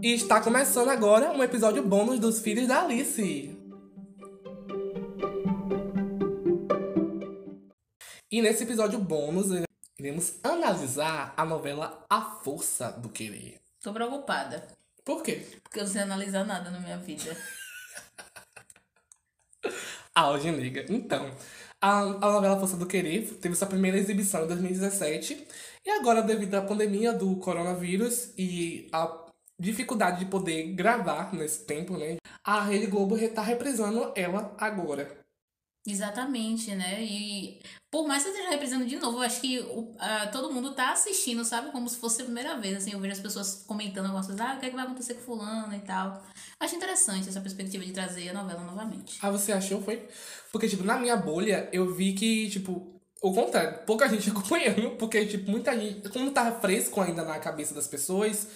E 0.00 0.14
está 0.14 0.40
começando 0.40 0.90
agora 0.90 1.32
um 1.32 1.42
episódio 1.42 1.82
bônus 1.82 2.20
dos 2.20 2.40
Filhos 2.40 2.68
da 2.68 2.84
Alice. 2.84 3.56
E 8.30 8.40
nesse 8.40 8.62
episódio 8.62 9.00
bônus, 9.00 9.48
iremos 9.98 10.34
analisar 10.44 11.34
a 11.36 11.44
novela 11.44 12.04
A 12.08 12.20
Força 12.22 12.92
do 12.92 13.08
Querer. 13.08 13.58
Tô 13.82 13.92
preocupada. 13.92 14.68
Por 15.04 15.20
quê? 15.22 15.44
Porque 15.64 15.80
eu 15.80 15.84
não 15.84 15.90
sei 15.90 16.02
analisar 16.02 16.44
nada 16.44 16.70
na 16.70 16.78
minha 16.78 16.98
vida. 16.98 17.36
Auge, 20.14 20.52
nega. 20.52 20.86
Então, 20.88 21.28
a, 21.80 22.00
a 22.00 22.32
novela 22.32 22.60
Força 22.60 22.76
do 22.76 22.86
Querer 22.86 23.34
teve 23.40 23.56
sua 23.56 23.66
primeira 23.66 23.98
exibição 23.98 24.44
em 24.44 24.48
2017. 24.48 25.48
E 25.84 25.90
agora, 25.90 26.22
devido 26.22 26.54
à 26.54 26.62
pandemia 26.62 27.12
do 27.12 27.34
coronavírus 27.36 28.32
e 28.38 28.88
a 28.92 29.27
dificuldade 29.58 30.20
de 30.20 30.26
poder 30.26 30.72
gravar 30.74 31.34
nesse 31.34 31.64
tempo, 31.64 31.96
né? 31.96 32.16
A 32.44 32.62
Rede 32.62 32.86
Globo 32.86 33.16
está 33.16 33.42
reprisando 33.42 34.12
ela 34.14 34.54
agora. 34.58 35.18
Exatamente, 35.86 36.74
né? 36.74 37.02
E 37.02 37.60
por 37.90 38.06
mais 38.06 38.22
que 38.22 38.28
esteja 38.28 38.50
reprisando 38.50 38.84
de 38.84 38.98
novo, 38.98 39.18
eu 39.18 39.22
acho 39.22 39.40
que 39.40 39.58
uh, 39.58 39.96
todo 40.30 40.52
mundo 40.52 40.74
tá 40.74 40.92
assistindo, 40.92 41.42
sabe? 41.44 41.72
Como 41.72 41.88
se 41.88 41.96
fosse 41.96 42.20
a 42.20 42.24
primeira 42.24 42.58
vez, 42.58 42.76
assim. 42.76 42.92
Eu 42.92 43.00
vejo 43.00 43.14
as 43.14 43.20
pessoas 43.20 43.64
comentando 43.66 44.04
algumas 44.04 44.26
coisas, 44.26 44.44
ah, 44.44 44.54
o 44.54 44.60
que, 44.60 44.66
é 44.66 44.70
que 44.70 44.76
vai 44.76 44.84
acontecer 44.84 45.14
com 45.14 45.22
fulano 45.22 45.74
e 45.74 45.80
tal. 45.80 46.22
Acho 46.60 46.76
interessante 46.76 47.28
essa 47.28 47.40
perspectiva 47.40 47.84
de 47.84 47.92
trazer 47.92 48.28
a 48.28 48.34
novela 48.34 48.60
novamente. 48.64 49.18
Ah, 49.22 49.30
você 49.30 49.50
achou, 49.52 49.80
foi? 49.80 50.06
Porque, 50.52 50.68
tipo, 50.68 50.84
na 50.84 50.98
minha 50.98 51.16
bolha, 51.16 51.70
eu 51.72 51.94
vi 51.94 52.12
que, 52.12 52.50
tipo, 52.50 53.00
o 53.22 53.32
contrário, 53.32 53.78
pouca 53.86 54.08
gente 54.08 54.28
acompanhando, 54.30 54.90
porque, 54.96 55.24
tipo, 55.24 55.50
muita 55.50 55.78
gente, 55.78 56.06
como 56.10 56.30
tá 56.30 56.52
fresco 56.60 57.00
ainda 57.00 57.24
na 57.24 57.38
cabeça 57.38 57.74
das 57.74 57.88
pessoas, 57.88 58.48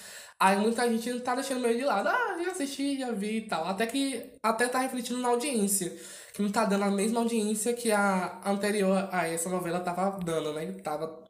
aí 0.46 0.58
muita 0.58 0.88
gente 0.90 1.10
não 1.12 1.20
tá 1.20 1.34
deixando 1.34 1.60
meio 1.60 1.76
de 1.78 1.84
lado. 1.84 2.08
Ah, 2.08 2.38
já 2.44 2.50
assisti, 2.52 2.98
já 2.98 3.10
vi 3.12 3.38
e 3.38 3.48
tal. 3.48 3.64
Até 3.66 3.86
que 3.86 4.32
até 4.42 4.68
tá 4.68 4.78
refletindo 4.80 5.20
na 5.20 5.28
audiência. 5.28 5.92
Que 6.34 6.40
não 6.42 6.50
tá 6.50 6.64
dando 6.64 6.84
a 6.84 6.90
mesma 6.90 7.20
audiência 7.20 7.74
que 7.74 7.92
a 7.92 8.40
anterior 8.44 9.08
a 9.12 9.26
essa 9.28 9.48
novela 9.50 9.80
tava 9.80 10.18
dando, 10.24 10.52
né? 10.54 10.72
Tava 10.82 11.22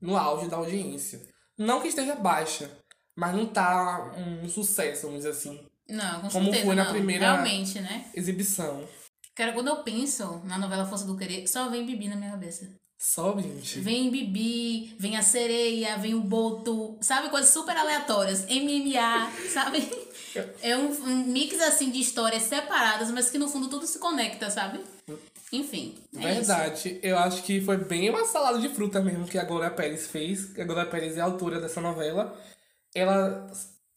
no 0.00 0.16
auge 0.16 0.48
da 0.48 0.56
audiência. 0.56 1.20
Não 1.58 1.80
que 1.82 1.88
esteja 1.88 2.14
baixa, 2.14 2.70
mas 3.16 3.34
não 3.34 3.46
tá 3.46 4.12
um 4.16 4.48
sucesso, 4.48 5.02
vamos 5.02 5.18
dizer 5.18 5.30
assim. 5.30 5.66
Não, 5.88 6.20
com 6.22 6.28
Como 6.28 6.44
certeza 6.46 6.64
foi 6.66 6.74
na 6.74 6.84
não. 6.84 6.90
primeira- 6.92 7.32
Realmente, 7.32 7.80
né? 7.80 8.06
Exibição. 8.14 8.86
Cara, 9.34 9.52
quando 9.52 9.68
eu 9.68 9.82
penso 9.82 10.40
na 10.44 10.56
novela 10.58 10.86
Força 10.86 11.04
do 11.04 11.16
Querer, 11.16 11.46
só 11.46 11.68
vem 11.68 11.84
Bibi 11.86 12.08
na 12.08 12.16
minha 12.16 12.30
cabeça. 12.30 12.74
Só, 12.98 13.38
gente. 13.38 13.78
Vem 13.78 14.10
Bibi, 14.10 14.96
vem 14.98 15.16
a 15.16 15.22
sereia, 15.22 15.96
vem 15.98 16.14
o 16.14 16.20
Boto, 16.20 16.98
sabe? 17.00 17.28
Coisas 17.28 17.50
super 17.50 17.76
aleatórias. 17.76 18.44
MMA, 18.46 19.30
sabe? 19.54 19.88
É 20.60 20.76
um, 20.76 20.90
um 21.04 21.24
mix 21.26 21.60
assim 21.60 21.90
de 21.90 22.00
histórias 22.00 22.42
separadas, 22.42 23.12
mas 23.12 23.30
que 23.30 23.38
no 23.38 23.48
fundo 23.48 23.68
tudo 23.68 23.86
se 23.86 24.00
conecta, 24.00 24.50
sabe? 24.50 24.80
Enfim. 25.52 25.94
É 26.16 26.34
Verdade. 26.34 26.98
Eu 27.00 27.16
acho 27.18 27.44
que 27.44 27.60
foi 27.60 27.76
bem 27.76 28.10
uma 28.10 28.26
salada 28.26 28.58
de 28.58 28.68
fruta 28.68 29.00
mesmo 29.00 29.26
que 29.28 29.38
a 29.38 29.44
Glória 29.44 29.70
Pérez 29.70 30.08
fez. 30.08 30.58
A 30.58 30.64
Glória 30.64 30.90
Pérez 30.90 31.16
é 31.16 31.20
a 31.20 31.24
autora 31.24 31.60
dessa 31.60 31.80
novela. 31.80 32.36
Ela, 32.92 33.46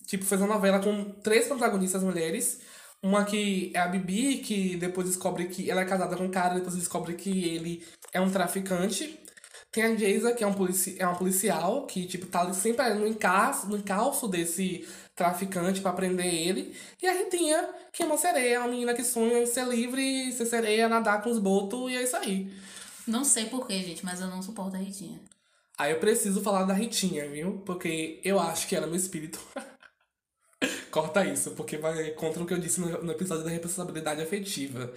tipo, 0.05 0.23
fez 0.23 0.39
uma 0.39 0.53
novela 0.53 0.79
com 0.79 1.11
três 1.23 1.47
protagonistas 1.47 2.03
mulheres. 2.03 2.61
Uma 3.03 3.25
que 3.25 3.71
é 3.73 3.79
a 3.79 3.87
Bibi, 3.87 4.37
que 4.37 4.77
depois 4.77 5.07
descobre 5.07 5.47
que 5.47 5.71
ela 5.71 5.81
é 5.81 5.85
casada 5.85 6.15
com 6.15 6.25
um 6.25 6.29
cara, 6.29 6.53
depois 6.53 6.75
descobre 6.75 7.15
que 7.15 7.49
ele 7.49 7.83
é 8.11 8.19
um 8.19 8.29
traficante. 8.29 9.19
Tem 9.71 9.83
a 9.83 9.95
Jaisa, 9.95 10.33
que 10.33 10.43
é, 10.43 10.47
um 10.47 10.53
polici 10.53 10.97
é 10.99 11.07
uma 11.07 11.15
policial, 11.15 11.85
que, 11.87 12.05
tipo, 12.05 12.25
tá 12.25 12.41
ali 12.41 12.53
sempre 12.53 12.93
no 12.93 13.07
encalço, 13.07 13.67
no 13.67 13.77
encalço 13.77 14.27
desse 14.27 14.85
traficante 15.15 15.79
pra 15.79 15.93
prender 15.93 16.33
ele. 16.33 16.75
E 17.01 17.07
a 17.07 17.13
Ritinha, 17.13 17.69
que 17.93 18.03
é 18.03 18.05
uma 18.05 18.17
sereia, 18.17 18.59
uma 18.59 18.67
menina 18.67 18.93
que 18.93 19.03
sonha 19.03 19.41
em 19.41 19.45
ser 19.45 19.65
livre, 19.67 20.31
ser 20.33 20.45
sereia, 20.45 20.89
nadar 20.89 21.21
com 21.21 21.29
os 21.29 21.39
botos, 21.39 21.89
e 21.89 21.95
é 21.95 22.03
isso 22.03 22.17
aí. 22.17 22.51
Não 23.07 23.23
sei 23.23 23.45
porquê, 23.45 23.79
gente, 23.81 24.03
mas 24.03 24.19
eu 24.19 24.27
não 24.27 24.41
suporto 24.41 24.75
a 24.75 24.79
Ritinha. 24.79 25.21
Aí 25.77 25.91
eu 25.91 25.99
preciso 25.99 26.41
falar 26.41 26.63
da 26.63 26.73
Ritinha, 26.73 27.29
viu? 27.29 27.61
Porque 27.65 28.19
eu 28.23 28.39
acho 28.39 28.67
que 28.67 28.75
ela 28.75 28.85
é 28.85 28.89
meu 28.89 28.97
espírito. 28.97 29.39
Corta 30.91 31.25
isso, 31.25 31.51
porque 31.51 31.77
vai 31.77 32.11
contra 32.11 32.43
o 32.43 32.45
que 32.45 32.53
eu 32.53 32.59
disse 32.59 32.81
no, 32.81 33.03
no 33.03 33.11
episódio 33.11 33.43
da 33.43 33.49
responsabilidade 33.49 34.21
afetiva. 34.21 34.93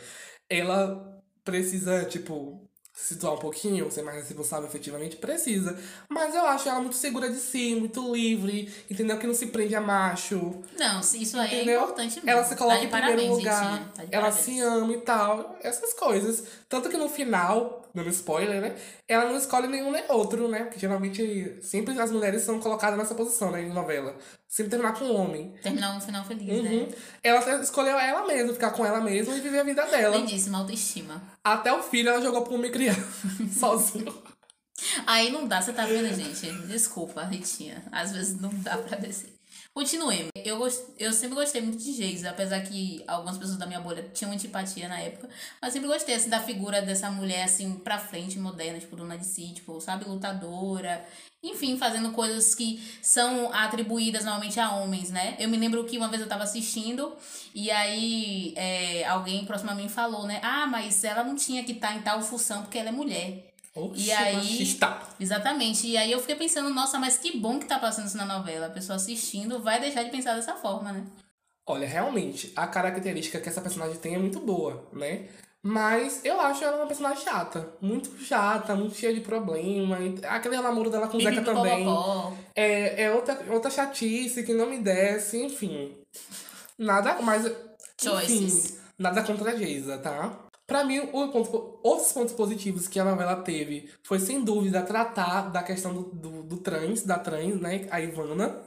Ela 0.48 1.22
precisa, 1.44 2.04
tipo, 2.04 2.68
situar 2.94 3.34
um 3.34 3.38
pouquinho, 3.38 3.90
ser 3.90 4.02
mais 4.02 4.16
responsável 4.28 4.68
efetivamente, 4.68 5.16
precisa. 5.16 5.76
Mas 6.08 6.32
eu 6.34 6.46
acho 6.46 6.68
ela 6.68 6.80
muito 6.80 6.94
segura 6.94 7.28
de 7.28 7.38
si, 7.38 7.74
muito 7.74 8.14
livre, 8.14 8.72
entendeu? 8.88 9.18
Que 9.18 9.26
não 9.26 9.34
se 9.34 9.46
prende 9.46 9.74
a 9.74 9.80
macho. 9.80 10.62
Não, 10.78 11.00
isso 11.00 11.36
aí 11.36 11.56
Entendeu? 11.56 11.80
é 11.80 11.82
importante 11.82 12.14
mesmo. 12.16 12.30
Ela 12.30 12.44
se 12.44 12.54
coloca 12.56 12.78
tá 12.78 12.84
em 12.84 12.88
primeiro 12.88 13.16
parabéns, 13.16 13.36
lugar, 13.36 13.62
Ritinha. 13.64 13.92
Tá 13.94 14.04
de 14.04 14.14
ela 14.14 14.22
parabéns. 14.30 14.44
se 14.44 14.60
ama 14.60 14.92
e 14.92 15.00
tal, 15.00 15.58
essas 15.60 15.92
coisas. 15.94 16.44
Tanto 16.68 16.88
que 16.88 16.96
no 16.96 17.08
final, 17.08 17.83
dando 17.94 18.08
spoiler, 18.10 18.60
né? 18.60 18.76
Ela 19.08 19.26
não 19.26 19.36
escolhe 19.36 19.68
nenhum 19.68 19.90
nem 19.92 20.02
outro, 20.08 20.48
né? 20.48 20.64
Porque 20.64 20.80
geralmente 20.80 21.58
sempre 21.62 21.98
as 22.00 22.10
mulheres 22.10 22.42
são 22.42 22.58
colocadas 22.58 22.98
nessa 22.98 23.14
posição, 23.14 23.50
né, 23.52 23.62
em 23.62 23.72
novela. 23.72 24.16
Sempre 24.48 24.70
terminar 24.70 24.98
com 24.98 25.04
um 25.04 25.14
homem. 25.14 25.54
Terminar 25.62 25.96
um 25.96 26.00
final 26.00 26.24
feliz, 26.24 26.48
Uhum. 26.48 26.86
né? 26.86 26.88
Ela 27.22 27.62
escolheu 27.62 27.98
ela 27.98 28.26
mesma, 28.26 28.52
ficar 28.52 28.70
com 28.72 28.84
ela 28.84 29.00
mesma 29.00 29.34
e 29.36 29.40
viver 29.40 29.60
a 29.60 29.64
vida 29.64 29.86
dela. 29.86 30.16
Lindíssima 30.16 30.58
autoestima. 30.58 31.22
Até 31.44 31.72
o 31.72 31.82
filho 31.82 32.08
ela 32.08 32.20
jogou 32.20 32.42
pro 32.42 32.60
criar 32.70 32.96
sozinho. 33.58 34.12
Aí 35.06 35.30
não 35.30 35.46
dá, 35.46 35.62
você 35.62 35.72
tá 35.72 35.86
vendo, 35.86 36.12
gente? 36.14 36.50
Desculpa, 36.66 37.22
Ritinha. 37.24 37.84
Às 37.92 38.12
vezes 38.12 38.40
não 38.40 38.50
dá 38.54 38.76
pra 38.78 38.98
descer. 38.98 39.33
Continuemos. 39.74 40.30
Eu, 40.36 40.60
eu 41.00 41.12
sempre 41.12 41.34
gostei 41.34 41.60
muito 41.60 41.78
de 41.78 41.92
Geisa, 41.92 42.30
apesar 42.30 42.60
que 42.60 43.02
algumas 43.08 43.36
pessoas 43.36 43.58
da 43.58 43.66
minha 43.66 43.80
bolha 43.80 44.08
tinham 44.14 44.30
antipatia 44.30 44.86
na 44.86 45.00
época. 45.00 45.28
Mas 45.60 45.72
sempre 45.72 45.88
gostei, 45.88 46.14
assim, 46.14 46.28
da 46.28 46.40
figura 46.40 46.80
dessa 46.80 47.10
mulher, 47.10 47.42
assim, 47.42 47.74
pra 47.74 47.98
frente, 47.98 48.38
moderna, 48.38 48.78
tipo, 48.78 48.94
dona 48.94 49.18
de 49.18 49.26
si, 49.26 49.52
tipo, 49.52 49.80
sabe, 49.80 50.04
lutadora. 50.04 51.04
Enfim, 51.42 51.76
fazendo 51.76 52.12
coisas 52.12 52.54
que 52.54 52.80
são 53.02 53.52
atribuídas 53.52 54.24
normalmente 54.24 54.60
a 54.60 54.76
homens, 54.76 55.10
né? 55.10 55.34
Eu 55.40 55.48
me 55.48 55.56
lembro 55.56 55.84
que 55.84 55.98
uma 55.98 56.08
vez 56.08 56.22
eu 56.22 56.28
tava 56.28 56.44
assistindo 56.44 57.12
e 57.52 57.68
aí 57.68 58.54
é, 58.56 59.04
alguém 59.06 59.44
próximo 59.44 59.72
a 59.72 59.74
mim 59.74 59.88
falou, 59.88 60.24
né? 60.24 60.40
Ah, 60.42 60.68
mas 60.68 61.02
ela 61.02 61.24
não 61.24 61.34
tinha 61.34 61.64
que 61.64 61.72
estar 61.72 61.96
em 61.96 62.00
tal 62.02 62.22
função 62.22 62.62
porque 62.62 62.78
ela 62.78 62.90
é 62.90 62.92
mulher. 62.92 63.53
Oxi, 63.76 64.06
E 64.06 64.12
aí- 64.12 64.36
machista. 64.36 64.98
Exatamente. 65.18 65.86
E 65.86 65.96
aí 65.96 66.12
eu 66.12 66.20
fiquei 66.20 66.36
pensando, 66.36 66.70
nossa, 66.72 66.98
mas 66.98 67.18
que 67.18 67.36
bom 67.38 67.58
que 67.58 67.66
tá 67.66 67.78
passando 67.78 68.06
isso 68.06 68.16
na 68.16 68.24
novela. 68.24 68.66
A 68.66 68.70
pessoa 68.70 68.96
assistindo 68.96 69.60
vai 69.60 69.80
deixar 69.80 70.02
de 70.04 70.10
pensar 70.10 70.34
dessa 70.34 70.54
forma, 70.54 70.92
né? 70.92 71.04
Olha, 71.66 71.86
realmente, 71.86 72.52
a 72.54 72.66
característica 72.66 73.40
que 73.40 73.48
essa 73.48 73.60
personagem 73.60 73.96
tem 73.96 74.14
é 74.14 74.18
muito 74.18 74.38
boa, 74.38 74.86
né? 74.92 75.28
Mas 75.66 76.20
eu 76.22 76.38
acho 76.42 76.62
ela 76.62 76.76
uma 76.76 76.86
personagem 76.86 77.24
chata. 77.24 77.72
Muito 77.80 78.14
chata, 78.22 78.76
muito 78.76 78.94
cheia 78.96 79.14
de 79.14 79.22
problema. 79.22 79.96
Aquele 80.28 80.60
namoro 80.60 80.90
dela 80.90 81.08
com 81.08 81.16
o 81.16 81.20
Zeca 81.22 81.42
também. 81.42 81.86
É, 82.54 83.04
é 83.04 83.10
outra, 83.12 83.42
outra 83.50 83.70
chatice 83.70 84.42
que 84.44 84.52
não 84.52 84.68
me 84.68 84.78
desce, 84.78 85.42
enfim. 85.42 85.96
Nada 86.78 87.20
mais. 87.22 87.50
Choices. 87.98 88.64
Enfim, 88.72 88.78
nada 88.98 89.22
contra 89.22 89.52
a 89.52 89.56
Geisa, 89.56 89.96
tá? 89.98 90.38
Pra 90.66 90.84
mim, 90.84 91.06
ponto, 91.08 91.78
outros 91.82 92.12
pontos 92.12 92.32
positivos 92.34 92.88
que 92.88 92.98
a 92.98 93.04
novela 93.04 93.36
teve 93.42 93.90
foi, 94.02 94.18
sem 94.18 94.42
dúvida, 94.42 94.82
tratar 94.82 95.50
da 95.50 95.62
questão 95.62 95.92
do, 95.94 96.04
do, 96.12 96.42
do 96.42 96.56
trans, 96.58 97.02
da 97.02 97.18
trans, 97.18 97.60
né? 97.60 97.86
A 97.90 98.00
Ivana. 98.00 98.62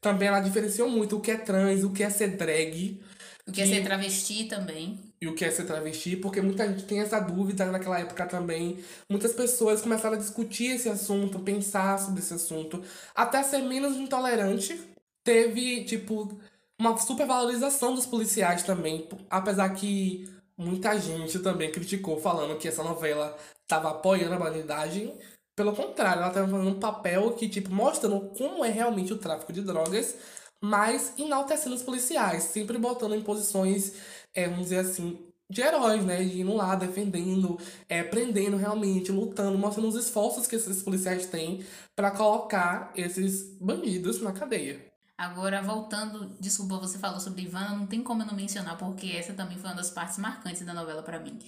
Também 0.00 0.28
ela 0.28 0.40
diferenciou 0.40 0.88
muito 0.90 1.16
o 1.16 1.20
que 1.20 1.30
é 1.32 1.36
trans, 1.38 1.84
o 1.84 1.92
que 1.92 2.02
é 2.02 2.10
ser 2.10 2.36
drag 2.36 3.00
O 3.46 3.52
que 3.52 3.60
é 3.62 3.66
ser 3.66 3.82
travesti 3.82 4.44
também. 4.48 5.00
e 5.20 5.26
o 5.26 5.34
que 5.34 5.44
é 5.44 5.50
ser 5.50 5.64
travesti, 5.64 6.16
porque 6.16 6.40
muita 6.42 6.66
gente 6.68 6.84
tem 6.84 7.00
essa 7.00 7.18
dúvida 7.20 7.66
naquela 7.66 7.98
época 7.98 8.26
também. 8.26 8.84
Muitas 9.08 9.32
pessoas 9.32 9.80
começaram 9.80 10.16
a 10.16 10.18
discutir 10.18 10.72
esse 10.74 10.88
assunto, 10.88 11.40
pensar 11.40 11.98
sobre 11.98 12.20
esse 12.20 12.34
assunto, 12.34 12.82
até 13.14 13.42
ser 13.42 13.62
menos 13.62 13.96
intolerante. 13.96 14.78
Teve, 15.24 15.84
tipo, 15.84 16.38
uma 16.78 16.96
supervalorização 16.98 17.94
dos 17.94 18.06
policiais 18.06 18.62
também, 18.62 19.08
apesar 19.30 19.70
que 19.70 20.28
muita 20.56 20.98
gente 20.98 21.38
também 21.40 21.70
criticou, 21.70 22.20
falando 22.20 22.58
que 22.58 22.68
essa 22.68 22.82
novela 22.82 23.36
tava 23.66 23.90
apoiando 23.90 24.34
a 24.34 24.38
bandidagem. 24.38 25.16
Pelo 25.54 25.74
contrário, 25.74 26.22
ela 26.22 26.30
tava 26.32 26.48
fazendo 26.48 26.68
um 26.70 26.80
papel 26.80 27.32
que, 27.34 27.48
tipo, 27.48 27.70
mostrando 27.72 28.30
como 28.36 28.64
é 28.64 28.70
realmente 28.70 29.12
o 29.12 29.18
tráfico 29.18 29.52
de 29.52 29.62
drogas, 29.62 30.16
mas 30.60 31.12
enaltecendo 31.18 31.74
os 31.74 31.82
policiais, 31.82 32.44
sempre 32.44 32.78
botando 32.78 33.14
em 33.14 33.22
posições, 33.22 33.94
é, 34.34 34.48
vamos 34.48 34.64
dizer 34.64 34.78
assim, 34.78 35.18
de 35.50 35.62
heróis, 35.62 36.04
né? 36.04 36.22
De 36.24 36.40
indo 36.40 36.54
lá, 36.54 36.74
defendendo, 36.74 37.58
é, 37.88 38.02
prendendo 38.02 38.56
realmente, 38.56 39.12
lutando, 39.12 39.58
mostrando 39.58 39.88
os 39.88 39.94
esforços 39.96 40.46
que 40.46 40.56
esses 40.56 40.82
policiais 40.82 41.26
têm 41.26 41.64
pra 41.94 42.10
colocar 42.10 42.92
esses 42.96 43.56
bandidos 43.60 44.20
na 44.20 44.32
cadeia. 44.32 44.85
Agora, 45.18 45.62
voltando, 45.62 46.36
desculpa, 46.40 46.78
você 46.78 46.98
falou 46.98 47.18
sobre 47.20 47.42
Ivana, 47.42 47.70
não 47.76 47.86
tem 47.86 48.02
como 48.02 48.22
eu 48.22 48.26
não 48.26 48.34
mencionar, 48.34 48.76
porque 48.76 49.08
essa 49.08 49.32
também 49.34 49.56
foi 49.58 49.70
uma 49.70 49.76
das 49.76 49.90
partes 49.90 50.18
marcantes 50.18 50.64
da 50.64 50.74
novela 50.74 51.02
pra 51.02 51.18
mim. 51.18 51.38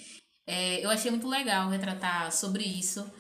É, 0.47 0.85
eu 0.85 0.91
achei 0.91 1.11
muito 1.11 1.29
legal 1.29 1.69
retratar 1.69 2.33
sobre 2.33 2.65
isso, 2.65 3.11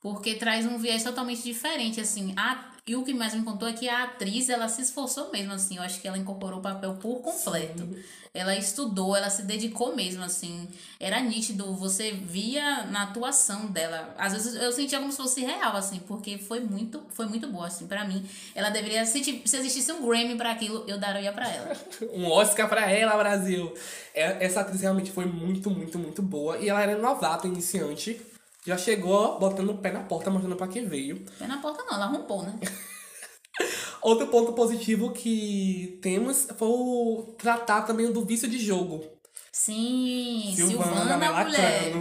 Porque 0.00 0.36
traz 0.36 0.66
um 0.66 0.78
viés 0.78 1.04
totalmente 1.04 1.42
diferente, 1.44 2.00
assim. 2.00 2.34
A, 2.38 2.71
e 2.84 2.96
o 2.96 3.04
que 3.04 3.14
mais 3.14 3.32
me 3.32 3.44
contou 3.44 3.68
é 3.68 3.72
que 3.72 3.88
a 3.88 4.02
atriz, 4.02 4.48
ela 4.48 4.68
se 4.68 4.82
esforçou 4.82 5.30
mesmo, 5.30 5.52
assim. 5.52 5.76
Eu 5.76 5.84
acho 5.84 6.00
que 6.00 6.08
ela 6.08 6.18
incorporou 6.18 6.58
o 6.58 6.62
papel 6.62 6.94
por 6.94 7.20
completo. 7.20 7.82
Sim. 7.82 8.02
Ela 8.34 8.56
estudou, 8.56 9.14
ela 9.14 9.30
se 9.30 9.42
dedicou 9.42 9.94
mesmo, 9.94 10.24
assim. 10.24 10.66
Era 10.98 11.20
nítido, 11.20 11.76
você 11.76 12.10
via 12.10 12.84
na 12.86 13.04
atuação 13.04 13.66
dela. 13.66 14.12
Às 14.18 14.32
vezes 14.32 14.60
eu 14.60 14.72
sentia 14.72 14.98
como 14.98 15.12
se 15.12 15.18
fosse 15.18 15.42
real, 15.42 15.76
assim, 15.76 16.00
porque 16.08 16.38
foi 16.38 16.58
muito, 16.58 17.00
foi 17.10 17.26
muito 17.26 17.46
boa, 17.46 17.68
assim, 17.68 17.86
para 17.86 18.04
mim. 18.04 18.26
Ela 18.52 18.70
deveria, 18.70 19.06
se, 19.06 19.22
se 19.22 19.56
existisse 19.56 19.92
um 19.92 20.04
Grammy 20.04 20.34
para 20.34 20.50
aquilo, 20.50 20.84
eu 20.88 20.98
daria 20.98 21.32
para 21.32 21.48
ela. 21.48 21.76
um 22.12 22.28
Oscar 22.28 22.68
para 22.68 22.90
ela, 22.90 23.16
Brasil. 23.16 23.72
É, 24.12 24.44
essa 24.44 24.62
atriz 24.62 24.80
realmente 24.80 25.12
foi 25.12 25.26
muito, 25.26 25.70
muito, 25.70 26.00
muito 26.00 26.20
boa. 26.20 26.58
E 26.58 26.68
ela 26.68 26.82
era 26.82 26.98
novata, 26.98 27.46
iniciante. 27.46 28.20
Já 28.64 28.78
chegou 28.78 29.38
botando 29.38 29.70
o 29.70 29.78
pé 29.78 29.90
na 29.90 30.04
porta, 30.04 30.30
mostrando 30.30 30.56
pra 30.56 30.68
quem 30.68 30.86
veio. 30.86 31.24
Pé 31.38 31.46
na 31.46 31.58
porta 31.58 31.82
não, 31.84 31.94
ela 31.94 32.06
rompou, 32.06 32.42
né? 32.44 32.58
Outro 34.00 34.28
ponto 34.28 34.52
positivo 34.52 35.12
que 35.12 35.98
temos 36.00 36.48
foi 36.56 36.68
o 36.68 37.34
tratar 37.38 37.82
também 37.82 38.10
do 38.12 38.24
vício 38.24 38.48
de 38.48 38.58
jogo. 38.58 39.04
Sim, 39.52 40.52
Silvana, 40.56 40.96
Silvana 40.96 41.44
mulher. 41.44 41.92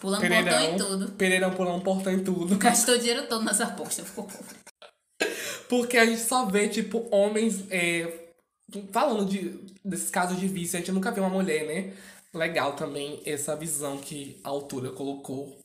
Pulando 0.00 0.20
Pereirão, 0.20 0.52
portão 0.52 0.74
e 0.74 0.76
tudo. 0.76 1.12
Pereirão 1.12 1.50
pulando 1.52 1.84
portão 1.84 2.12
e 2.12 2.24
tudo. 2.24 2.56
Gastou 2.58 2.98
dinheiro 2.98 3.28
todo 3.28 3.44
nessa 3.44 3.64
aposta, 3.64 4.04
ficou 4.04 4.24
pobre. 4.24 4.56
Porque 5.68 5.96
a 5.98 6.06
gente 6.06 6.20
só 6.20 6.46
vê, 6.46 6.68
tipo, 6.68 7.08
homens. 7.10 7.64
É, 7.70 8.30
falando 8.92 9.24
de, 9.24 9.60
desses 9.84 10.10
casos 10.10 10.38
de 10.38 10.48
vício, 10.48 10.76
a 10.76 10.80
gente 10.80 10.92
nunca 10.92 11.12
vê 11.12 11.20
uma 11.20 11.30
mulher, 11.30 11.66
né? 11.66 11.94
legal 12.36 12.74
também 12.74 13.20
essa 13.24 13.56
visão 13.56 13.96
que 13.96 14.40
a 14.44 14.48
autora 14.48 14.90
colocou. 14.90 15.58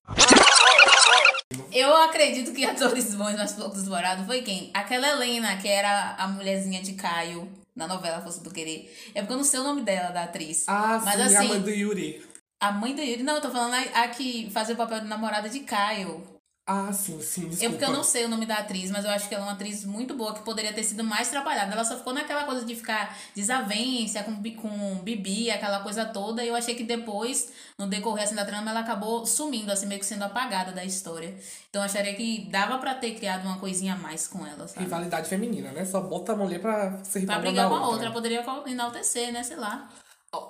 Eu 1.72 1.96
acredito 2.04 2.54
que 2.54 2.66
atores 2.66 3.16
bons 3.16 3.36
mais 3.36 3.54
pouco 3.54 3.76
desmorados 3.76 4.26
foi 4.26 4.42
quem? 4.42 4.70
Aquela 4.74 5.08
Helena, 5.08 5.58
que 5.58 5.68
era 5.68 6.16
a 6.18 6.28
mulherzinha 6.28 6.82
de 6.82 6.94
Caio 6.94 7.50
na 7.76 7.88
novela 7.88 8.22
Força 8.22 8.44
do 8.44 8.52
Querer. 8.52 8.94
É 9.16 9.22
porque 9.22 9.34
eu 9.34 9.38
não 9.38 9.44
sei 9.44 9.60
o 9.60 9.64
nome 9.64 9.82
dela, 9.82 10.12
da 10.12 10.24
atriz. 10.24 10.66
Ah, 10.68 11.02
Mas, 11.04 11.16
sim, 11.16 11.22
assim, 11.22 11.36
a 11.36 11.44
mãe 11.44 11.62
do 11.62 11.70
Yuri. 11.70 12.26
A 12.60 12.72
mãe 12.72 12.94
do 12.94 13.02
Yuri? 13.02 13.24
Não, 13.24 13.36
eu 13.36 13.42
tô 13.42 13.50
falando 13.50 13.74
a, 13.74 14.04
a 14.04 14.08
que 14.10 14.50
fazia 14.52 14.76
o 14.76 14.78
papel 14.78 15.00
de 15.00 15.08
namorada 15.08 15.50
de 15.50 15.62
Caio. 15.62 16.24
Ah, 16.66 16.94
sim, 16.94 17.20
sim, 17.22 17.50
desculpa. 17.50 17.66
É 17.66 17.70
porque 17.70 17.84
eu 17.84 17.92
não 17.92 18.04
sei 18.04 18.24
o 18.24 18.30
nome 18.30 18.46
da 18.46 18.56
atriz, 18.56 18.92
mas 18.92 19.04
eu 19.04 19.10
acho 19.10 19.28
que 19.28 19.34
ela 19.34 19.44
é 19.44 19.48
uma 19.48 19.54
atriz 19.54 19.84
muito 19.84 20.14
boa, 20.14 20.34
que 20.34 20.42
poderia 20.44 20.72
ter 20.72 20.84
sido 20.84 21.04
mais 21.04 21.28
trabalhada. 21.30 21.74
Ela 21.74 21.84
só 21.84 21.98
ficou 21.98 22.14
naquela 22.14 22.44
coisa 22.44 22.64
de 22.64 22.76
ficar 22.76 23.18
desavença 23.36 24.24
com, 24.24 24.36
com 24.54 24.96
Bibi, 25.02 25.50
aquela 25.50 25.80
coisa 25.80 26.06
toda, 26.06 26.44
e 26.44 26.48
eu 26.48 26.56
achei 26.56 26.76
que 26.76 26.84
depois, 26.84 27.52
no 27.80 27.88
decorrer 27.88 28.24
assim, 28.24 28.36
da 28.36 28.46
trama, 28.46 28.70
ela 28.70 28.82
acabou 28.82 29.26
sumindo, 29.26 29.72
assim, 29.72 29.88
meio 29.88 30.00
que 30.00 30.06
sendo 30.06 30.24
apagada 30.24 30.72
da 30.72 30.86
história. 30.86 31.36
Então 31.70 31.82
eu 31.82 31.86
acharia 31.86 32.14
que 32.14 32.48
dava 32.52 32.78
para 32.78 32.94
ter 32.94 33.16
criado 33.16 33.44
uma 33.44 33.58
coisinha 33.58 33.96
a 33.96 33.98
mais 33.98 34.28
com 34.28 34.46
ela, 34.46 34.68
sabe? 34.68 34.84
Rivalidade 34.84 35.28
feminina, 35.28 35.72
né? 35.72 35.84
Só 35.84 36.00
bota 36.00 36.34
a 36.34 36.36
mulher 36.36 36.62
pra 36.62 37.04
ser 37.04 37.26
Pra 37.26 37.40
brigar 37.40 37.68
com 37.68 37.76
a 37.76 37.80
outra. 37.80 37.94
outra, 37.94 38.12
poderia 38.12 38.46
enaltecer, 38.68 39.34
né? 39.34 39.42
Sei 39.42 39.58
lá. 39.58 39.90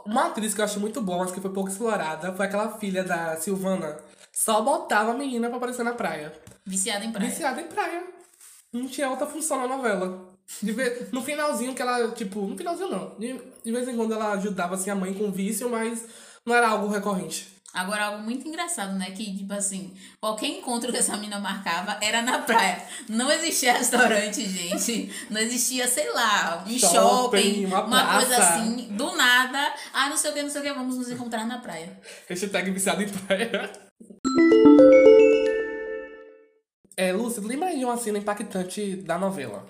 Uma 0.06 0.28
atriz 0.28 0.54
que 0.54 0.62
eu 0.62 0.66
acho 0.66 0.80
muito 0.80 1.02
boa, 1.02 1.20
mas 1.20 1.32
que 1.32 1.42
foi 1.42 1.52
pouco 1.52 1.70
explorada, 1.70 2.34
foi 2.34 2.46
aquela 2.46 2.78
filha 2.78 3.04
da 3.04 3.36
Silvana 3.38 3.98
só 4.44 4.60
botava 4.64 5.12
a 5.12 5.14
menina 5.14 5.50
pra 5.50 5.58
aparecer 5.58 5.84
na 5.84 5.94
praia. 5.94 6.34
Viciada 6.66 7.06
em 7.06 7.12
praia. 7.12 7.30
Viciada 7.30 7.62
em 7.62 7.68
praia. 7.68 8.04
Não 8.74 8.88
tinha 8.88 9.08
outra 9.08 9.28
função 9.28 9.60
na 9.60 9.68
novela. 9.68 10.34
De 10.64 10.72
vez, 10.72 11.12
no 11.12 11.22
finalzinho 11.22 11.76
que 11.76 11.82
ela, 11.82 12.10
tipo, 12.10 12.42
no 12.48 12.58
finalzinho 12.58 12.90
não. 12.90 13.16
De, 13.20 13.40
de 13.64 13.72
vez 13.72 13.88
em 13.88 13.96
quando 13.96 14.16
ela 14.16 14.32
ajudava 14.32 14.74
assim, 14.74 14.90
a 14.90 14.96
mãe 14.96 15.14
com 15.14 15.32
vício, 15.32 15.70
mas 15.70 16.04
não 16.44 16.56
era 16.56 16.70
algo 16.70 16.88
recorrente. 16.88 17.56
Agora, 17.72 18.06
algo 18.06 18.24
muito 18.24 18.48
engraçado, 18.48 18.98
né? 18.98 19.12
Que, 19.12 19.38
tipo 19.38 19.54
assim, 19.54 19.96
qualquer 20.20 20.48
encontro 20.48 20.92
que 20.92 20.98
essa 20.98 21.16
menina 21.16 21.40
marcava 21.40 22.00
era 22.02 22.24
na 22.24 22.40
praia. 22.40 22.84
Não 23.08 23.32
existia 23.32 23.74
restaurante, 23.74 24.44
gente. 24.44 25.14
Não 25.30 25.40
existia, 25.40 25.88
sei 25.88 26.12
lá, 26.12 26.64
um 26.66 26.80
shopping, 26.80 26.80
shopping 26.80 27.66
uma, 27.68 27.86
uma 27.86 28.18
coisa 28.18 28.38
assim. 28.38 28.88
Do 28.90 29.16
nada. 29.16 29.72
Ah, 29.94 30.10
não 30.10 30.18
sei 30.18 30.32
o 30.32 30.34
que, 30.34 30.42
não 30.42 30.50
sei 30.50 30.62
o 30.62 30.64
que, 30.64 30.74
vamos 30.74 30.98
nos 30.98 31.12
encontrar 31.12 31.46
na 31.46 31.60
praia. 31.60 32.02
Hashtag 32.28 32.72
viciado 32.72 33.04
em 33.04 33.08
praia. 33.08 33.91
É, 36.98 37.12
Lúcia, 37.14 37.42
lembra 37.42 37.70
aí 37.70 37.80
de 37.80 37.86
uma 37.86 37.98
cena 37.98 38.20
impactante 38.20 38.98
da 38.98 39.18
novela? 39.18 39.66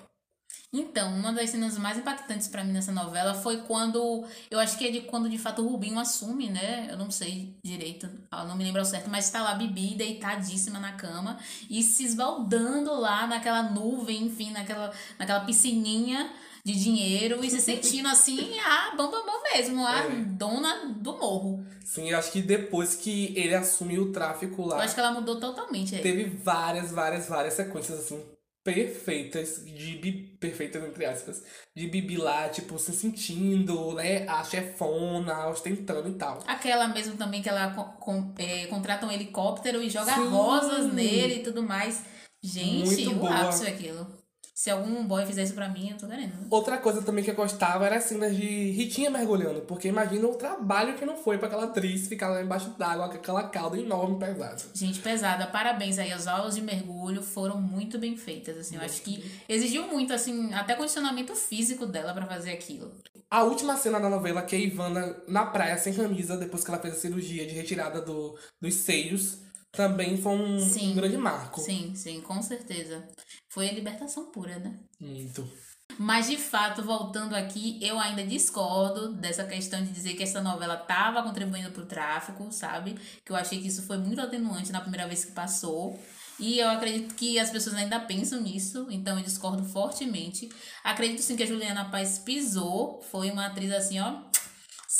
Então, 0.74 1.14
uma 1.14 1.32
das 1.32 1.50
cenas 1.50 1.76
mais 1.76 1.98
impactantes 1.98 2.48
para 2.48 2.64
mim 2.64 2.72
nessa 2.72 2.92
novela 2.92 3.34
foi 3.34 3.58
quando. 3.62 4.24
Eu 4.50 4.58
acho 4.58 4.78
que 4.78 4.86
é 4.86 4.90
de 4.90 5.02
quando 5.02 5.28
de 5.28 5.36
fato 5.36 5.62
o 5.62 5.68
Rubinho 5.68 5.98
assume, 5.98 6.48
né? 6.48 6.88
Eu 6.90 6.96
não 6.96 7.10
sei 7.10 7.58
direito, 7.62 8.08
não 8.30 8.56
me 8.56 8.64
lembro 8.64 8.80
ao 8.80 8.86
certo, 8.86 9.10
mas 9.10 9.30
tá 9.30 9.42
lá 9.42 9.54
Bibi 9.54 9.94
deitadíssima 9.94 10.78
na 10.78 10.92
cama 10.92 11.38
e 11.68 11.82
se 11.82 12.04
esbaldando 12.04 12.94
lá 12.94 13.26
naquela 13.26 13.62
nuvem, 13.62 14.24
enfim, 14.24 14.50
naquela, 14.50 14.92
naquela 15.18 15.40
piscininha 15.40 16.32
de 16.64 16.74
dinheiro 16.74 17.44
e 17.44 17.50
se 17.50 17.60
sentindo 17.60 18.08
assim 18.08 18.58
a 18.60 18.94
bambambam 18.96 19.42
mesmo, 19.52 19.84
a 19.84 20.04
é. 20.04 20.08
dona 20.10 20.94
do 20.96 21.18
morro. 21.18 21.64
Sim, 21.84 22.10
eu 22.10 22.18
acho 22.18 22.30
que 22.30 22.40
depois 22.40 22.94
que 22.94 23.32
ele 23.36 23.54
assumiu 23.54 24.04
o 24.04 24.12
tráfico 24.12 24.64
lá. 24.64 24.76
Eu 24.76 24.82
acho 24.82 24.94
que 24.94 25.00
ela 25.00 25.12
mudou 25.12 25.40
totalmente. 25.40 25.98
Teve 25.98 26.24
várias, 26.24 26.92
várias, 26.92 27.28
várias 27.28 27.54
sequências 27.54 27.98
assim 27.98 28.22
perfeitas 28.64 29.64
de 29.64 29.96
Bibi, 29.96 30.36
perfeitas 30.38 30.84
entre 30.84 31.04
aspas, 31.04 31.42
de 31.74 31.88
Bibi 31.88 32.16
lá, 32.16 32.48
tipo, 32.48 32.78
se 32.78 32.92
sentindo, 32.92 33.94
né, 33.94 34.26
a 34.28 34.44
chefona, 34.44 35.48
ostentando 35.48 36.08
e 36.08 36.14
tal. 36.14 36.38
Aquela 36.46 36.86
mesmo 36.88 37.16
também 37.16 37.42
que 37.42 37.48
ela 37.48 37.70
com, 37.72 38.32
é, 38.38 38.66
contrata 38.66 39.06
um 39.06 39.10
helicóptero 39.10 39.82
e 39.82 39.90
joga 39.90 40.14
Sim. 40.14 40.28
rosas 40.28 40.92
nele 40.92 41.36
e 41.36 41.42
tudo 41.42 41.62
mais. 41.62 42.04
Gente, 42.42 43.06
Muito 43.06 43.24
o 43.24 43.26
ápice 43.26 43.66
aquilo. 43.66 44.21
Se 44.54 44.70
algum 44.70 45.06
boy 45.06 45.24
fizer 45.24 45.44
isso 45.44 45.54
pra 45.54 45.68
mim, 45.68 45.90
eu 45.90 45.96
tô 45.96 46.06
querendo. 46.06 46.32
Outra 46.50 46.76
coisa 46.76 47.00
também 47.00 47.24
que 47.24 47.30
eu 47.30 47.34
gostava 47.34 47.86
era 47.86 47.96
as 47.96 48.04
cenas 48.04 48.36
de 48.36 48.70
Ritinha 48.72 49.10
mergulhando. 49.10 49.62
Porque 49.62 49.88
imagina 49.88 50.26
o 50.28 50.34
trabalho 50.34 50.94
que 50.94 51.06
não 51.06 51.16
foi 51.16 51.38
pra 51.38 51.46
aquela 51.46 51.64
atriz 51.64 52.06
ficar 52.06 52.28
lá 52.28 52.42
embaixo 52.42 52.70
d'água 52.78 53.08
com 53.08 53.16
aquela 53.16 53.44
cauda 53.44 53.78
enorme 53.78 54.18
pesada. 54.18 54.62
Gente, 54.74 55.00
pesada. 55.00 55.46
Parabéns 55.46 55.98
aí. 55.98 56.12
As 56.12 56.26
aulas 56.26 56.54
de 56.54 56.60
mergulho 56.60 57.22
foram 57.22 57.60
muito 57.60 57.98
bem 57.98 58.16
feitas, 58.16 58.58
assim. 58.58 58.76
Eu 58.76 58.82
acho 58.82 59.00
que 59.00 59.24
exigiu 59.48 59.86
muito, 59.86 60.12
assim, 60.12 60.52
até 60.52 60.74
condicionamento 60.74 61.34
físico 61.34 61.86
dela 61.86 62.12
para 62.12 62.26
fazer 62.26 62.52
aquilo. 62.52 62.92
A 63.30 63.44
última 63.44 63.78
cena 63.78 63.98
da 63.98 64.10
novela, 64.10 64.42
que 64.42 64.54
é 64.54 64.58
a 64.58 64.62
Ivana 64.62 65.16
na 65.26 65.46
praia 65.46 65.78
sem 65.78 65.94
camisa, 65.94 66.36
depois 66.36 66.62
que 66.62 66.70
ela 66.70 66.78
fez 66.78 66.94
a 66.94 66.98
cirurgia 66.98 67.46
de 67.46 67.54
retirada 67.54 68.02
do, 68.02 68.36
dos 68.60 68.74
seios 68.74 69.38
também 69.72 70.16
foi 70.20 70.32
um, 70.32 70.60
sim, 70.60 70.92
um 70.92 70.94
grande 70.94 71.16
marco. 71.16 71.60
Sim, 71.60 71.94
sim, 71.94 72.20
com 72.20 72.40
certeza. 72.42 73.08
Foi 73.48 73.68
a 73.68 73.72
libertação 73.72 74.30
pura, 74.30 74.58
né? 74.58 74.78
Muito. 75.00 75.50
Mas 75.98 76.28
de 76.28 76.36
fato, 76.36 76.82
voltando 76.82 77.34
aqui, 77.34 77.78
eu 77.82 77.98
ainda 77.98 78.24
discordo 78.24 79.14
dessa 79.14 79.44
questão 79.44 79.82
de 79.82 79.90
dizer 79.90 80.14
que 80.14 80.22
essa 80.22 80.40
novela 80.40 80.74
estava 80.74 81.22
contribuindo 81.22 81.70
para 81.70 81.82
o 81.82 81.86
tráfico, 81.86 82.50
sabe? 82.50 82.96
Que 83.24 83.32
eu 83.32 83.36
achei 83.36 83.60
que 83.60 83.68
isso 83.68 83.82
foi 83.82 83.98
muito 83.98 84.20
atenuante 84.20 84.72
na 84.72 84.80
primeira 84.80 85.06
vez 85.06 85.24
que 85.24 85.32
passou. 85.32 85.98
E 86.38 86.58
eu 86.58 86.68
acredito 86.68 87.14
que 87.14 87.38
as 87.38 87.50
pessoas 87.50 87.76
ainda 87.76 88.00
pensam 88.00 88.40
nisso, 88.40 88.86
então 88.90 89.18
eu 89.18 89.24
discordo 89.24 89.64
fortemente. 89.64 90.48
Acredito 90.82 91.22
sim 91.22 91.36
que 91.36 91.42
a 91.42 91.46
Juliana 91.46 91.90
Paz 91.90 92.18
pisou, 92.18 93.00
foi 93.10 93.30
uma 93.30 93.46
atriz 93.46 93.70
assim, 93.72 94.00
ó, 94.00 94.22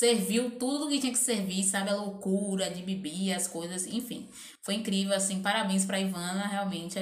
serviu 0.02 0.50
tudo 0.58 0.88
que 0.88 0.98
tinha 0.98 1.12
que 1.12 1.18
servir, 1.18 1.62
sabe? 1.62 1.90
A 1.90 1.94
loucura 1.94 2.68
de 2.68 2.82
Bibi, 2.82 3.32
as 3.32 3.46
coisas, 3.46 3.86
enfim. 3.86 4.28
Foi 4.60 4.74
incrível, 4.74 5.14
assim, 5.14 5.40
parabéns 5.40 5.84
pra 5.84 6.00
Ivana, 6.00 6.44
realmente. 6.48 6.98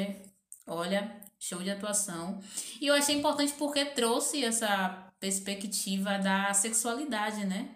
Olha, 0.67 1.11
show 1.39 1.63
de 1.63 1.71
atuação. 1.71 2.39
E 2.79 2.87
eu 2.87 2.95
achei 2.95 3.17
importante 3.17 3.55
porque 3.55 3.87
trouxe 3.87 4.45
essa 4.45 5.11
perspectiva 5.19 6.19
da 6.19 6.53
sexualidade, 6.53 7.47
né? 7.47 7.71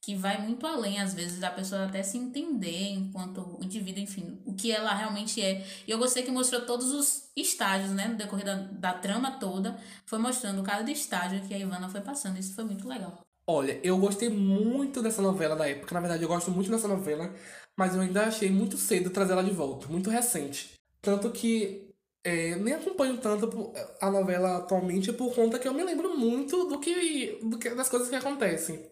Que 0.00 0.14
vai 0.14 0.40
muito 0.40 0.66
além, 0.66 0.98
às 0.98 1.12
vezes, 1.12 1.38
da 1.38 1.50
pessoa 1.50 1.84
até 1.84 2.02
se 2.02 2.16
entender 2.16 2.92
enquanto 2.92 3.58
indivíduo, 3.62 4.02
enfim, 4.02 4.40
o 4.46 4.54
que 4.54 4.72
ela 4.72 4.94
realmente 4.94 5.42
é. 5.42 5.62
E 5.86 5.90
eu 5.90 5.98
gostei 5.98 6.22
que 6.22 6.30
mostrou 6.30 6.62
todos 6.62 6.90
os 6.90 7.30
estágios, 7.36 7.90
né? 7.90 8.08
No 8.08 8.16
decorrer 8.16 8.46
da, 8.46 8.54
da 8.54 8.94
trama 8.94 9.32
toda, 9.32 9.78
foi 10.06 10.18
mostrando 10.18 10.62
cada 10.62 10.90
estágio 10.90 11.46
que 11.46 11.52
a 11.52 11.58
Ivana 11.58 11.90
foi 11.90 12.00
passando. 12.00 12.38
Isso 12.38 12.54
foi 12.54 12.64
muito 12.64 12.88
legal. 12.88 13.20
Olha, 13.52 13.80
eu 13.82 13.98
gostei 13.98 14.28
muito 14.28 15.02
dessa 15.02 15.20
novela 15.20 15.56
da 15.56 15.68
época. 15.68 15.92
Na 15.92 16.00
verdade, 16.00 16.22
eu 16.22 16.28
gosto 16.28 16.52
muito 16.52 16.70
dessa 16.70 16.86
novela, 16.86 17.34
mas 17.76 17.96
eu 17.96 18.00
ainda 18.00 18.26
achei 18.26 18.48
muito 18.48 18.76
cedo 18.76 19.10
trazer 19.10 19.32
ela 19.32 19.42
de 19.42 19.50
volta, 19.50 19.88
muito 19.88 20.08
recente. 20.08 20.74
Tanto 21.02 21.32
que 21.32 21.90
é, 22.22 22.54
nem 22.54 22.74
acompanho 22.74 23.18
tanto 23.18 23.72
a 24.00 24.08
novela 24.08 24.58
atualmente 24.58 25.12
por 25.12 25.34
conta 25.34 25.58
que 25.58 25.66
eu 25.66 25.74
me 25.74 25.82
lembro 25.82 26.16
muito 26.16 26.68
do 26.68 26.78
que, 26.78 27.40
do 27.42 27.58
que 27.58 27.70
das 27.70 27.88
coisas 27.88 28.08
que 28.08 28.14
acontecem. 28.14 28.88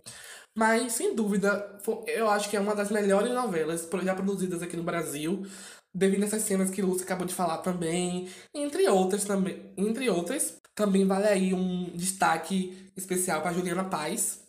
Mas, 0.57 0.95
sem 0.95 1.15
dúvida, 1.15 1.79
eu 2.09 2.29
acho 2.29 2.51
que 2.51 2.57
é 2.57 2.61
uma 2.61 2.75
das 2.75 2.91
melhores 2.91 3.33
novelas 3.33 3.89
já 4.03 4.15
produzidas 4.15 4.61
aqui 4.61 4.77
no 4.77 4.83
Brasil, 4.83 5.47
devido 5.95 6.25
a 6.25 6.27
essas 6.27 6.43
cenas 6.43 6.71
que 6.71 6.83
Lúcia 6.83 7.05
acabou 7.05 7.27
de 7.27 7.35
falar 7.35 7.59
também, 7.59 8.29
entre 8.53 8.89
outras 8.89 9.25
também. 9.25 9.73
Entre 9.77 10.11
outras, 10.11 10.59
também 10.75 11.07
vale 11.07 11.29
aí 11.29 11.55
um 11.55 11.93
destaque 11.95 12.91
especial 12.97 13.41
para 13.41 13.53
Juliana 13.53 13.85
Paz, 13.85 14.48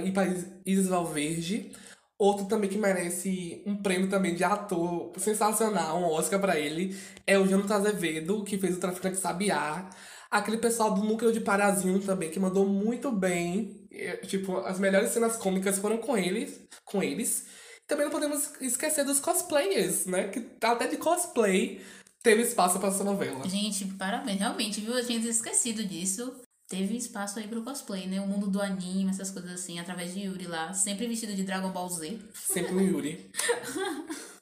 e 0.00 0.12
para 0.12 0.26
Isis 0.64 0.88
Valverde. 0.88 1.72
Outro 2.18 2.46
também 2.46 2.70
que 2.70 2.78
merece 2.78 3.62
um 3.66 3.76
prêmio 3.76 4.08
também 4.08 4.34
de 4.34 4.42
ator 4.42 5.12
sensacional, 5.18 5.98
um 6.00 6.06
Oscar 6.06 6.40
pra 6.40 6.58
ele, 6.58 6.96
é 7.26 7.38
o 7.38 7.46
Jonathan 7.46 7.74
Azevedo, 7.76 8.42
que 8.42 8.56
fez 8.56 8.76
o 8.76 8.80
Traficante 8.80 9.18
Sabiá. 9.18 9.90
Aquele 10.30 10.56
pessoal 10.56 10.94
do 10.94 11.04
Núcleo 11.04 11.32
de 11.32 11.40
Parazinho 11.40 12.00
também, 12.00 12.30
que 12.30 12.40
mandou 12.40 12.66
muito 12.66 13.12
bem. 13.12 13.86
É, 13.92 14.16
Tipo, 14.16 14.56
as 14.58 14.78
melhores 14.78 15.10
cenas 15.10 15.36
cômicas 15.36 15.78
foram 15.78 15.98
com 15.98 16.16
eles. 16.16 16.58
Com 16.84 17.02
eles. 17.02 17.46
Também 17.86 18.06
não 18.06 18.12
podemos 18.12 18.50
esquecer 18.60 19.04
dos 19.04 19.20
cosplayers, 19.20 20.06
né? 20.06 20.28
Que 20.28 20.44
até 20.62 20.88
de 20.88 20.96
cosplay 20.96 21.80
teve 22.22 22.42
espaço 22.42 22.80
pra 22.80 22.88
essa 22.88 23.04
novela. 23.04 23.46
Gente, 23.48 23.84
parabéns, 23.94 24.40
realmente, 24.40 24.80
viu? 24.80 24.94
Eu 24.94 25.06
tinha 25.06 25.18
esquecido 25.18 25.84
disso. 25.84 26.34
Teve 26.68 26.96
espaço 26.96 27.38
aí 27.38 27.46
pro 27.46 27.62
cosplay, 27.62 28.08
né? 28.08 28.20
O 28.20 28.26
mundo 28.26 28.50
do 28.50 28.60
anime, 28.60 29.10
essas 29.10 29.30
coisas 29.30 29.52
assim, 29.52 29.78
através 29.78 30.12
de 30.12 30.22
Yuri 30.22 30.48
lá, 30.48 30.72
sempre 30.74 31.06
vestido 31.06 31.32
de 31.32 31.44
Dragon 31.44 31.70
Ball 31.70 31.88
Z. 31.88 32.18
Sempre 32.34 32.74
o 32.74 32.80
Yuri. 32.80 33.30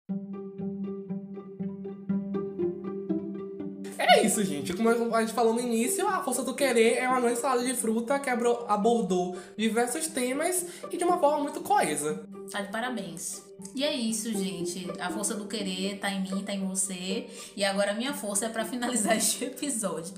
É 3.96 4.24
isso, 4.24 4.44
gente. 4.44 4.72
Como 4.72 4.88
a 4.88 5.20
gente 5.22 5.32
falou 5.32 5.54
no 5.54 5.60
início, 5.60 6.06
a 6.06 6.22
Força 6.22 6.44
do 6.44 6.54
Querer 6.54 6.98
é 6.98 7.08
uma 7.08 7.20
grande 7.20 7.40
salada 7.40 7.64
de 7.64 7.74
fruta 7.74 8.18
que 8.20 8.30
abordou 8.30 9.36
diversos 9.56 10.06
temas 10.06 10.66
e 10.90 10.96
de 10.96 11.02
uma 11.02 11.18
forma 11.18 11.42
muito 11.42 11.60
coesa. 11.62 12.24
Tá 12.50 12.60
de 12.60 12.70
parabéns. 12.70 13.42
E 13.74 13.82
é 13.84 13.92
isso, 13.92 14.32
gente. 14.32 14.86
A 15.00 15.10
força 15.10 15.34
do 15.34 15.46
querer 15.46 15.98
tá 15.98 16.10
em 16.10 16.22
mim, 16.22 16.42
tá 16.44 16.52
em 16.52 16.66
você. 16.66 17.26
E 17.56 17.64
agora 17.64 17.92
a 17.92 17.94
minha 17.94 18.12
força 18.12 18.46
é 18.46 18.48
pra 18.48 18.64
finalizar 18.66 19.16
este 19.16 19.44
episódio. 19.44 20.14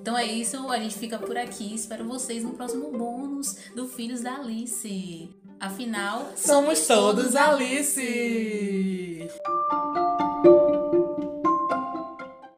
Então 0.00 0.16
é 0.16 0.24
isso, 0.24 0.70
a 0.70 0.78
gente 0.78 0.98
fica 0.98 1.18
por 1.18 1.36
aqui. 1.36 1.74
Espero 1.74 2.04
vocês 2.06 2.42
no 2.44 2.52
próximo 2.52 2.90
bônus 2.90 3.56
do 3.74 3.86
Filhos 3.88 4.20
da 4.20 4.36
Alice. 4.36 5.30
Afinal, 5.58 6.32
Somos 6.36 6.86
todos 6.86 7.36
Alice! 7.36 9.28